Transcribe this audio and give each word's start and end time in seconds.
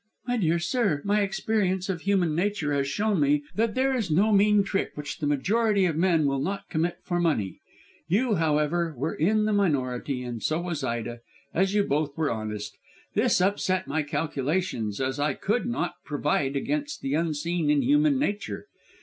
"My 0.25 0.35
dear 0.37 0.57
sir, 0.57 1.03
my 1.05 1.21
experience 1.21 1.87
of 1.87 2.01
human 2.01 2.33
nature 2.35 2.73
has 2.73 2.87
shown 2.87 3.19
me 3.19 3.43
that 3.53 3.75
there 3.75 3.95
is 3.95 4.09
no 4.09 4.31
mean 4.33 4.63
trick 4.63 4.93
which 4.95 5.19
the 5.19 5.27
majority 5.27 5.85
of 5.85 5.95
men 5.95 6.25
will 6.25 6.39
not 6.39 6.67
commit 6.71 6.97
for 7.03 7.19
money. 7.19 7.59
You, 8.07 8.33
however, 8.33 8.95
were 8.97 9.13
in 9.13 9.45
the 9.45 9.53
minority, 9.53 10.23
and 10.23 10.41
so 10.41 10.59
was 10.59 10.83
Ida, 10.83 11.19
as 11.53 11.75
you 11.75 11.83
both 11.83 12.17
were 12.17 12.31
honest. 12.31 12.75
This 13.13 13.39
upset 13.39 13.87
my 13.87 14.01
calculations, 14.01 14.99
as 14.99 15.19
I 15.19 15.35
could 15.35 15.67
not 15.67 15.93
provide 16.03 16.55
against 16.55 17.01
the 17.03 17.13
unseen 17.13 17.69
in 17.69 17.83
human 17.83 18.17
nature. 18.17 18.65